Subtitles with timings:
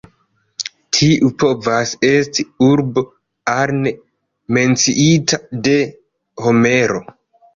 [0.99, 3.03] Tiu povas esti urbo
[3.55, 3.93] "Arne",
[4.57, 5.39] menciita
[5.69, 5.75] de
[6.47, 7.03] Homero.